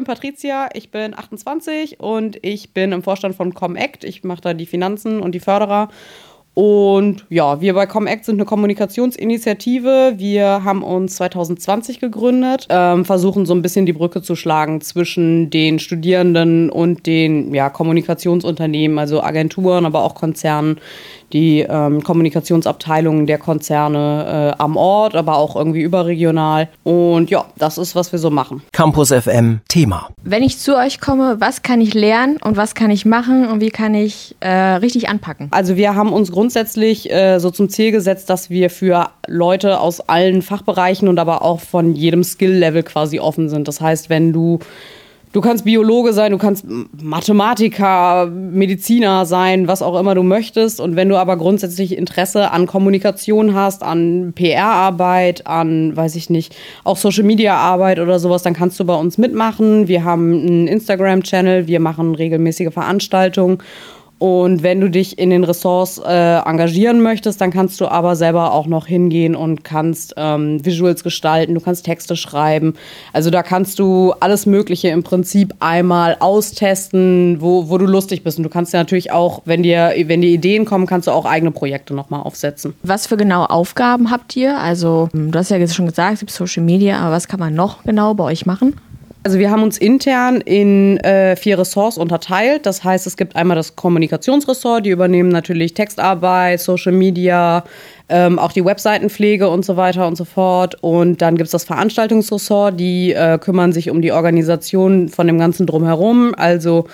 bin 0.00 0.04
Patricia, 0.06 0.70
ich 0.72 0.90
bin 0.90 1.14
28 1.14 2.00
und 2.00 2.38
ich 2.42 2.72
bin 2.72 2.92
im 2.92 3.02
Vorstand 3.02 3.34
von 3.34 3.52
Comact. 3.52 4.04
Ich 4.04 4.24
mache 4.24 4.40
da 4.40 4.54
die 4.54 4.64
Finanzen 4.64 5.20
und 5.20 5.34
die 5.34 5.40
Förderer 5.40 5.90
und 6.54 7.26
ja, 7.28 7.60
wir 7.60 7.74
bei 7.74 7.86
Comact 7.86 8.24
sind 8.24 8.36
eine 8.36 8.44
Kommunikationsinitiative. 8.44 10.14
Wir 10.16 10.64
haben 10.64 10.82
uns 10.82 11.16
2020 11.16 12.00
gegründet, 12.00 12.66
ähm, 12.68 13.04
versuchen 13.04 13.46
so 13.46 13.54
ein 13.54 13.62
bisschen 13.62 13.86
die 13.86 13.92
Brücke 13.92 14.20
zu 14.20 14.34
schlagen 14.34 14.80
zwischen 14.80 15.50
den 15.50 15.78
Studierenden 15.78 16.68
und 16.68 17.06
den 17.06 17.54
ja, 17.54 17.70
Kommunikationsunternehmen, 17.70 18.98
also 18.98 19.22
Agenturen, 19.22 19.86
aber 19.86 20.02
auch 20.02 20.14
Konzernen, 20.14 20.80
die 21.32 21.60
ähm, 21.60 22.02
Kommunikationsabteilungen 22.02 23.26
der 23.26 23.38
Konzerne 23.38 24.54
äh, 24.56 24.62
am 24.62 24.76
Ort, 24.76 25.14
aber 25.14 25.36
auch 25.36 25.56
irgendwie 25.56 25.82
überregional. 25.82 26.68
Und 26.84 27.30
ja, 27.30 27.46
das 27.56 27.78
ist, 27.78 27.94
was 27.94 28.12
wir 28.12 28.18
so 28.18 28.30
machen. 28.30 28.62
Campus 28.72 29.12
FM 29.12 29.60
Thema. 29.68 30.08
Wenn 30.22 30.42
ich 30.42 30.58
zu 30.58 30.76
euch 30.76 31.00
komme, 31.00 31.36
was 31.38 31.62
kann 31.62 31.80
ich 31.80 31.94
lernen 31.94 32.38
und 32.42 32.56
was 32.56 32.74
kann 32.74 32.90
ich 32.90 33.04
machen 33.04 33.48
und 33.48 33.60
wie 33.60 33.70
kann 33.70 33.94
ich 33.94 34.36
äh, 34.40 34.48
richtig 34.50 35.08
anpacken? 35.08 35.48
Also 35.50 35.76
wir 35.76 35.94
haben 35.94 36.12
uns 36.12 36.32
grundsätzlich 36.32 37.10
äh, 37.10 37.38
so 37.38 37.50
zum 37.50 37.68
Ziel 37.68 37.92
gesetzt, 37.92 38.30
dass 38.30 38.50
wir 38.50 38.70
für 38.70 39.10
Leute 39.26 39.80
aus 39.80 40.00
allen 40.00 40.42
Fachbereichen 40.42 41.08
und 41.08 41.18
aber 41.18 41.42
auch 41.42 41.60
von 41.60 41.94
jedem 41.94 42.24
Skill-Level 42.24 42.82
quasi 42.82 43.20
offen 43.20 43.48
sind. 43.48 43.68
Das 43.68 43.80
heißt, 43.80 44.10
wenn 44.10 44.32
du 44.32 44.58
Du 45.32 45.40
kannst 45.40 45.64
Biologe 45.64 46.12
sein, 46.12 46.32
du 46.32 46.38
kannst 46.38 46.64
Mathematiker, 47.00 48.26
Mediziner 48.26 49.26
sein, 49.26 49.68
was 49.68 49.80
auch 49.80 49.96
immer 49.98 50.16
du 50.16 50.24
möchtest. 50.24 50.80
Und 50.80 50.96
wenn 50.96 51.08
du 51.08 51.16
aber 51.16 51.36
grundsätzlich 51.36 51.96
Interesse 51.96 52.50
an 52.50 52.66
Kommunikation 52.66 53.54
hast, 53.54 53.84
an 53.84 54.32
PR-Arbeit, 54.34 55.46
an, 55.46 55.96
weiß 55.96 56.16
ich 56.16 56.30
nicht, 56.30 56.56
auch 56.82 56.96
Social-Media-Arbeit 56.96 58.00
oder 58.00 58.18
sowas, 58.18 58.42
dann 58.42 58.54
kannst 58.54 58.80
du 58.80 58.84
bei 58.84 58.96
uns 58.96 59.18
mitmachen. 59.18 59.86
Wir 59.86 60.02
haben 60.02 60.32
einen 60.32 60.66
Instagram-Channel, 60.66 61.68
wir 61.68 61.78
machen 61.78 62.16
regelmäßige 62.16 62.72
Veranstaltungen. 62.72 63.58
Und 64.20 64.62
wenn 64.62 64.82
du 64.82 64.90
dich 64.90 65.18
in 65.18 65.30
den 65.30 65.44
Ressorts 65.44 65.96
äh, 65.96 66.40
engagieren 66.44 67.00
möchtest, 67.00 67.40
dann 67.40 67.50
kannst 67.50 67.80
du 67.80 67.88
aber 67.88 68.16
selber 68.16 68.52
auch 68.52 68.66
noch 68.66 68.86
hingehen 68.86 69.34
und 69.34 69.64
kannst 69.64 70.12
ähm, 70.18 70.62
Visuals 70.62 71.02
gestalten, 71.02 71.54
du 71.54 71.60
kannst 71.60 71.86
Texte 71.86 72.16
schreiben. 72.16 72.74
Also 73.14 73.30
da 73.30 73.42
kannst 73.42 73.78
du 73.78 74.12
alles 74.20 74.44
Mögliche 74.44 74.88
im 74.88 75.02
Prinzip 75.02 75.54
einmal 75.60 76.18
austesten, 76.20 77.38
wo, 77.40 77.70
wo 77.70 77.78
du 77.78 77.86
lustig 77.86 78.22
bist. 78.22 78.36
Und 78.36 78.44
du 78.44 78.50
kannst 78.50 78.74
ja 78.74 78.80
natürlich 78.80 79.10
auch, 79.10 79.40
wenn 79.46 79.62
dir, 79.62 79.94
wenn 80.04 80.20
dir 80.20 80.28
Ideen 80.28 80.66
kommen, 80.66 80.84
kannst 80.84 81.08
du 81.08 81.12
auch 81.12 81.24
eigene 81.24 81.50
Projekte 81.50 81.94
nochmal 81.94 82.20
aufsetzen. 82.20 82.74
Was 82.82 83.06
für 83.06 83.16
genaue 83.16 83.48
Aufgaben 83.48 84.10
habt 84.10 84.36
ihr? 84.36 84.58
Also, 84.58 85.08
du 85.14 85.38
hast 85.38 85.50
ja 85.50 85.56
jetzt 85.56 85.74
schon 85.74 85.86
gesagt, 85.86 86.12
es 86.12 86.20
gibt 86.20 86.30
Social 86.30 86.62
Media, 86.62 86.98
aber 86.98 87.12
was 87.12 87.26
kann 87.26 87.40
man 87.40 87.54
noch 87.54 87.84
genau 87.84 88.12
bei 88.12 88.24
euch 88.24 88.44
machen? 88.44 88.74
Also 89.22 89.38
wir 89.38 89.50
haben 89.50 89.62
uns 89.62 89.76
intern 89.76 90.40
in 90.40 90.96
äh, 90.98 91.36
vier 91.36 91.58
Ressorts 91.58 91.98
unterteilt. 91.98 92.64
Das 92.64 92.82
heißt, 92.84 93.06
es 93.06 93.18
gibt 93.18 93.36
einmal 93.36 93.54
das 93.54 93.76
Kommunikationsressort, 93.76 94.86
die 94.86 94.90
übernehmen 94.90 95.28
natürlich 95.28 95.74
Textarbeit, 95.74 96.58
Social 96.60 96.92
Media, 96.92 97.64
ähm, 98.08 98.38
auch 98.38 98.52
die 98.52 98.64
Webseitenpflege 98.64 99.50
und 99.50 99.62
so 99.62 99.76
weiter 99.76 100.06
und 100.06 100.16
so 100.16 100.24
fort. 100.24 100.76
Und 100.80 101.20
dann 101.20 101.36
gibt 101.36 101.48
es 101.48 101.52
das 101.52 101.64
Veranstaltungsressort, 101.64 102.80
die 102.80 103.12
äh, 103.12 103.36
kümmern 103.38 103.72
sich 103.72 103.90
um 103.90 104.00
die 104.00 104.12
Organisation 104.12 105.10
von 105.10 105.26
dem 105.26 105.38
ganzen 105.38 105.66
drumherum. 105.66 106.34
Also 106.34 106.86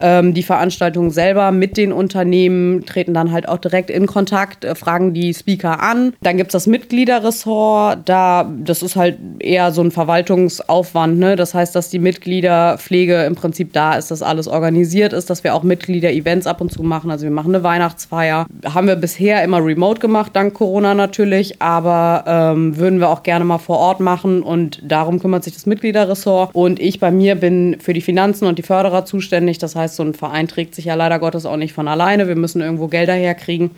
ähm, 0.00 0.34
die 0.34 0.42
Veranstaltung 0.42 1.10
selber 1.10 1.52
mit 1.52 1.76
den 1.76 1.92
Unternehmen, 1.92 2.84
treten 2.86 3.14
dann 3.14 3.32
halt 3.32 3.48
auch 3.48 3.58
direkt 3.58 3.90
in 3.90 4.06
Kontakt, 4.06 4.64
äh, 4.64 4.74
fragen 4.74 5.14
die 5.14 5.34
Speaker 5.34 5.82
an. 5.82 6.14
Dann 6.22 6.36
gibt 6.36 6.48
es 6.48 6.52
das 6.52 6.66
Mitgliederressort, 6.66 8.08
da, 8.08 8.50
das 8.64 8.82
ist 8.82 8.96
halt 8.96 9.18
eher 9.38 9.72
so 9.72 9.82
ein 9.82 9.90
Verwaltungsaufwand, 9.90 11.18
ne? 11.18 11.36
Das 11.36 11.54
heißt, 11.54 11.74
dass 11.74 11.90
die 11.90 11.98
Mitgliederpflege 11.98 13.24
im 13.24 13.34
Prinzip 13.34 13.72
da 13.72 13.94
ist, 13.94 14.10
dass 14.10 14.22
alles 14.22 14.48
organisiert 14.48 15.12
ist, 15.12 15.30
dass 15.30 15.44
wir 15.44 15.54
auch 15.54 15.62
Mitglieder-Events 15.62 16.46
ab 16.46 16.60
und 16.60 16.72
zu 16.72 16.82
machen. 16.82 17.10
Also 17.10 17.24
wir 17.24 17.30
machen 17.30 17.54
eine 17.54 17.64
Weihnachtsfeier. 17.64 18.46
Haben 18.64 18.86
wir 18.86 18.96
bisher 18.96 19.42
immer 19.44 19.64
remote 19.64 20.00
gemacht, 20.00 20.32
dank 20.34 20.54
Corona 20.54 20.94
natürlich, 20.94 21.60
aber 21.60 22.24
ähm, 22.26 22.76
würden 22.76 23.00
wir 23.00 23.08
auch 23.08 23.22
gerne 23.22 23.44
mal 23.44 23.58
vor 23.58 23.78
Ort 23.78 24.00
machen 24.00 24.42
und 24.42 24.80
darum 24.82 25.20
kümmert 25.20 25.44
sich 25.44 25.54
das 25.54 25.66
Mitgliederressort. 25.66 26.54
Und 26.54 26.80
ich 26.80 27.00
bei 27.00 27.10
mir 27.10 27.34
bin 27.34 27.76
für 27.80 27.92
die 27.92 28.00
Finanzen 28.00 28.46
und 28.46 28.58
die 28.58 28.62
Förderer 28.62 29.04
zuständig. 29.04 29.58
Das 29.58 29.76
heißt, 29.76 29.89
heißt, 29.90 29.96
so 29.96 30.02
ein 30.02 30.14
Verein 30.14 30.48
trägt 30.48 30.74
sich 30.74 30.86
ja 30.86 30.94
leider 30.94 31.18
Gottes 31.18 31.46
auch 31.46 31.56
nicht 31.56 31.72
von 31.72 31.88
alleine. 31.88 32.28
Wir 32.28 32.36
müssen 32.36 32.60
irgendwo 32.60 32.88
Gelder 32.88 33.14
herkriegen. 33.14 33.70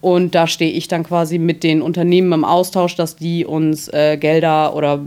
Und 0.00 0.34
da 0.34 0.46
stehe 0.46 0.72
ich 0.72 0.88
dann 0.88 1.04
quasi 1.04 1.38
mit 1.38 1.62
den 1.62 1.82
Unternehmen 1.82 2.32
im 2.32 2.44
Austausch, 2.44 2.96
dass 2.96 3.16
die 3.16 3.44
uns 3.44 3.86
äh, 3.88 4.16
Gelder 4.16 4.74
oder 4.74 4.98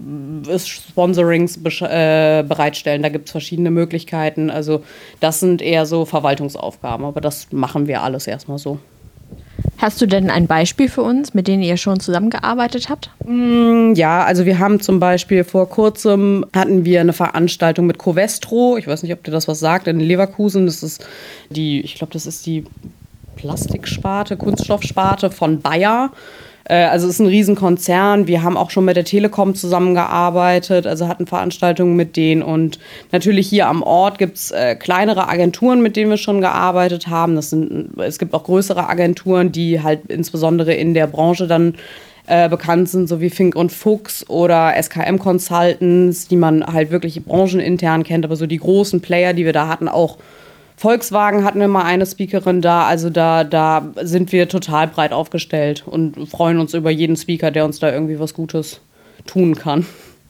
Sponsorings 0.64 1.58
äh, 1.58 2.44
bereitstellen. 2.48 3.02
Da 3.02 3.10
gibt 3.10 3.26
es 3.26 3.32
verschiedene 3.32 3.72
Möglichkeiten. 3.72 4.52
Also 4.52 4.84
das 5.20 5.40
sind 5.40 5.64
eher 5.64 5.88
so 5.88 6.06
Verwaltungsaufgaben, 6.06 7.08
aber 7.08 7.22
das 7.22 7.48
machen 7.52 7.88
wir 7.88 8.04
alles 8.04 8.28
erstmal 8.28 8.60
so. 8.60 8.78
Hast 9.78 10.02
du 10.02 10.06
denn 10.06 10.30
ein 10.30 10.48
Beispiel 10.48 10.88
für 10.88 11.02
uns, 11.02 11.34
mit 11.34 11.48
denen 11.48 11.62
ihr 11.64 11.78
schon 11.78 12.00
zusammengearbeitet 12.00 12.90
habt? 12.90 13.10
Mm, 13.26 13.94
ja, 13.96 14.24
also 14.24 14.46
wir 14.46 14.60
haben 14.60 14.80
zum 14.80 15.00
Beispiel 15.00 15.44
vor 15.44 15.68
kurzem 15.68 16.46
hatten 16.56 16.86
wir 16.86 17.02
eine 17.02 17.14
Veranstaltung 17.14 17.88
mit 17.88 17.98
Covestro. 17.98 18.78
Ich 18.78 18.88
weiß 18.88 19.04
nicht, 19.04 19.12
ob 19.14 19.24
dir 19.24 19.32
das 19.32 19.48
was 19.48 19.60
sagt, 19.60 19.88
in 19.88 20.00
Leverkusen. 20.00 20.68
Das 20.68 20.84
ist 20.84 21.06
die, 21.50 21.82
ich 21.82 21.96
glaube, 21.96 22.14
das 22.14 22.26
ist 22.26 22.46
die 22.46 22.66
Plastiksparte, 23.36 24.38
Kunststoffsparte 24.38 25.32
von 25.32 25.60
Bayer. 25.62 26.12
Äh, 26.66 26.86
also 26.86 27.08
es 27.08 27.16
ist 27.16 27.20
ein 27.20 27.28
Riesenkonzern. 27.28 28.28
Wir 28.28 28.44
haben 28.44 28.58
auch 28.58 28.70
schon 28.70 28.86
mit 28.86 28.96
der 28.96 29.06
Telekom 29.06 29.56
zusammengearbeitet, 29.56 30.88
also 30.88 31.08
hatten 31.08 31.28
Veranstaltungen 31.28 31.96
mit 31.96 32.16
denen. 32.16 32.42
Und 32.42 32.80
natürlich 33.12 33.48
hier 33.48 33.68
am 33.68 33.84
Ort 33.84 34.18
gibt 34.18 34.38
es 34.38 34.52
äh, 34.52 34.76
kleinere 34.76 35.28
Agenturen, 35.28 35.82
mit 35.82 35.96
denen 35.96 36.10
wir 36.10 36.18
schon 36.18 36.42
gearbeitet 36.42 37.08
haben. 37.08 37.36
Das 37.36 37.50
sind, 37.50 37.98
es 38.00 38.20
gibt 38.20 38.34
auch 38.34 38.44
größere 38.44 38.88
Agenturen, 38.88 39.52
die 39.52 39.82
halt 39.82 40.02
insbesondere 40.08 40.74
in 40.74 40.94
der 40.94 41.08
Branche 41.08 41.48
dann 41.48 41.76
äh, 42.26 42.48
bekannt 42.48 42.88
sind, 42.88 43.08
so 43.08 43.20
wie 43.20 43.30
Fink 43.30 43.56
und 43.56 43.72
Fuchs 43.72 44.30
oder 44.30 44.74
SKM 44.82 45.18
Consultants, 45.18 46.28
die 46.28 46.38
man 46.38 46.66
halt 46.66 46.90
wirklich 46.90 47.22
branchenintern 47.26 48.04
kennt, 48.04 48.24
aber 48.24 48.38
so 48.38 48.48
die 48.48 48.60
großen 48.60 49.02
Player, 49.02 49.34
die 49.34 49.44
wir 49.44 49.52
da 49.52 49.68
hatten, 49.68 49.90
auch 49.90 50.18
Volkswagen 50.76 51.44
hatten 51.44 51.60
wir 51.60 51.68
mal 51.68 51.84
eine 51.84 52.06
Speakerin 52.06 52.62
da, 52.62 52.86
also 52.86 53.10
da, 53.10 53.44
da 53.44 53.94
sind 54.02 54.32
wir 54.32 54.50
total 54.50 54.88
breit 54.88 55.14
aufgestellt 55.14 55.84
und 55.86 56.28
freuen 56.30 56.60
uns 56.60 56.74
über 56.74 56.90
jeden 56.90 57.16
Speaker, 57.16 57.52
der 57.52 57.66
uns 57.66 57.80
da 57.80 57.92
irgendwie 57.92 58.20
was 58.20 58.34
Gutes 58.34 58.82
tun 59.26 59.56
kann. 59.56 59.86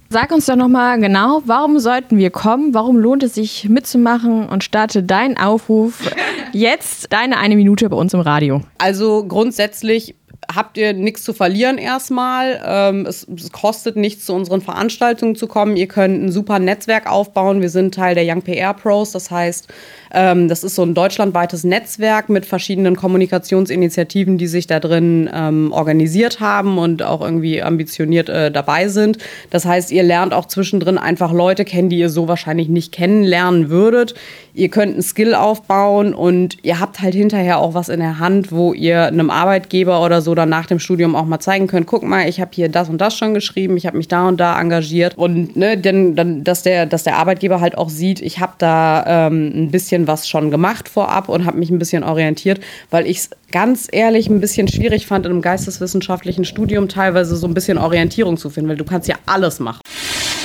Sag 0.09 0.31
uns 0.31 0.45
doch 0.45 0.55
nochmal 0.55 0.99
genau, 0.99 1.41
warum 1.45 1.79
sollten 1.79 2.19
wir 2.19 2.29
kommen? 2.29 2.75
Warum 2.75 2.97
lohnt 2.97 3.23
es 3.23 3.33
sich 3.33 3.67
mitzumachen? 3.67 4.47
Und 4.47 4.63
starte 4.63 5.01
deinen 5.01 5.37
Aufruf 5.37 6.07
jetzt, 6.51 7.11
deine 7.11 7.39
eine 7.39 7.55
Minute 7.55 7.89
bei 7.89 7.97
uns 7.97 8.13
im 8.13 8.19
Radio. 8.19 8.61
Also 8.77 9.25
grundsätzlich 9.27 10.13
habt 10.53 10.77
ihr 10.77 10.93
nichts 10.93 11.23
zu 11.23 11.33
verlieren 11.33 11.77
erstmal. 11.77 12.61
Ähm, 12.65 13.05
es, 13.05 13.27
es, 13.35 13.51
kostet 13.51 13.95
nichts, 13.95 14.25
zu 14.25 14.33
unseren 14.33 14.61
Veranstaltungen 14.61 15.35
zu 15.35 15.47
kommen. 15.47 15.75
Ihr 15.77 15.87
könnt 15.87 16.23
ein 16.23 16.31
super 16.31 16.59
Netzwerk 16.59 17.09
aufbauen. 17.09 17.61
Wir 17.61 17.69
sind 17.69 17.93
Teil 17.93 18.15
der 18.15 18.25
Young 18.25 18.41
PR 18.41 18.73
Pros. 18.73 19.11
Das 19.11 19.31
heißt, 19.31 19.67
ähm, 20.13 20.47
das 20.47 20.63
ist 20.63 20.75
so 20.75 20.83
ein 20.83 20.93
deutschlandweites 20.93 21.63
Netzwerk 21.63 22.29
mit 22.29 22.45
verschiedenen 22.45 22.95
Kommunikationsinitiativen, 22.95 24.37
die 24.37 24.47
sich 24.47 24.67
da 24.67 24.79
drin 24.79 25.29
ähm, 25.33 25.71
organisiert 25.71 26.39
haben 26.39 26.77
und 26.77 27.03
auch 27.03 27.21
irgendwie 27.21 27.61
ambitioniert 27.61 28.29
äh, 28.29 28.51
dabei 28.51 28.87
sind. 28.87 29.17
Das 29.49 29.65
heißt, 29.65 29.91
ihr 29.91 30.03
lernt 30.03 30.33
auch 30.33 30.45
zwischendrin 30.45 30.97
einfach 30.97 31.31
Leute 31.31 31.65
kennen, 31.65 31.89
die 31.89 31.97
ihr 31.97 32.09
so 32.09 32.27
wahrscheinlich 32.27 32.69
nicht 32.69 32.91
kennenlernen 32.91 33.69
würdet. 33.69 34.13
Ihr 34.53 34.69
könnt 34.69 34.93
einen 34.93 35.01
Skill 35.01 35.33
aufbauen 35.33 36.13
und 36.13 36.57
ihr 36.63 36.79
habt 36.79 37.01
halt 37.01 37.15
hinterher 37.15 37.57
auch 37.57 37.73
was 37.73 37.89
in 37.89 37.99
der 37.99 38.19
Hand, 38.19 38.51
wo 38.51 38.73
ihr 38.73 39.07
einem 39.07 39.31
Arbeitgeber 39.31 40.03
oder 40.03 40.21
so 40.21 40.32
dann 40.35 40.49
nach 40.49 40.65
dem 40.65 40.79
Studium 40.79 41.15
auch 41.15 41.25
mal 41.25 41.39
zeigen 41.39 41.67
könnt, 41.67 41.87
guck 41.87 42.03
mal, 42.03 42.27
ich 42.27 42.41
habe 42.41 42.51
hier 42.53 42.69
das 42.69 42.89
und 42.89 42.99
das 42.99 43.15
schon 43.15 43.33
geschrieben, 43.33 43.77
ich 43.77 43.85
habe 43.85 43.97
mich 43.97 44.07
da 44.07 44.27
und 44.27 44.37
da 44.37 44.59
engagiert 44.59 45.17
und 45.17 45.55
ne, 45.55 45.77
denn, 45.77 46.15
dann, 46.15 46.43
dass 46.43 46.63
der, 46.63 46.85
dass 46.85 47.03
der 47.03 47.17
Arbeitgeber 47.17 47.61
halt 47.61 47.77
auch 47.77 47.89
sieht, 47.89 48.21
ich 48.21 48.39
habe 48.39 48.53
da 48.57 49.27
ähm, 49.27 49.51
ein 49.55 49.71
bisschen 49.71 50.07
was 50.07 50.27
schon 50.27 50.51
gemacht 50.51 50.89
vorab 50.89 51.29
und 51.29 51.45
habe 51.45 51.57
mich 51.57 51.69
ein 51.69 51.79
bisschen 51.79 52.03
orientiert, 52.03 52.59
weil 52.89 53.07
ich 53.07 53.17
es 53.17 53.29
ganz 53.51 53.87
ehrlich 53.91 54.29
ein 54.29 54.39
bisschen 54.39 54.67
schwierig 54.67 55.05
fand, 55.05 55.25
in 55.25 55.31
einem 55.31 55.41
geisteswissenschaftlichen 55.41 56.45
Studium 56.45 56.89
teilweise 56.89 57.35
so 57.35 57.47
ein 57.47 57.53
bisschen 57.53 57.77
Orientierung 57.77 58.37
zu 58.37 58.49
finden, 58.49 58.69
weil 58.69 58.77
du 58.77 58.85
kannst 58.85 59.07
ja 59.07 59.15
alles 59.25 59.59
machen. 59.59 59.81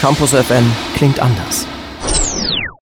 Campus 0.01 0.31
FM 0.31 0.71
klingt 0.95 1.21
anders. 1.21 1.67